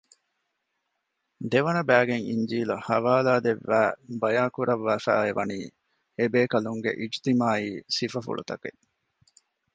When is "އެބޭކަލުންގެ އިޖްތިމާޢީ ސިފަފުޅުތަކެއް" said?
6.17-8.79